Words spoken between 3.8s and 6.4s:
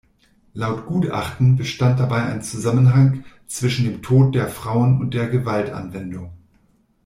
dem Tod der Frauen und der Gewaltanwendung.